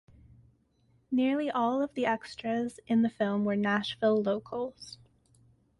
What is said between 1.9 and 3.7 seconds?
the extras in the film were